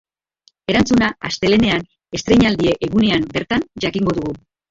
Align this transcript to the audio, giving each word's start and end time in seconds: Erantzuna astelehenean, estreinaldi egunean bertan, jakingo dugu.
Erantzuna 0.71 1.09
astelehenean, 1.29 1.83
estreinaldi 2.19 2.73
egunean 2.87 3.29
bertan, 3.35 3.67
jakingo 3.87 4.17
dugu. 4.21 4.35